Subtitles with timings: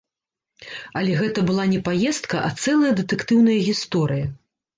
[1.01, 4.25] Але гэта была не паездка, а цэлая дэтэктыўная гісторыя.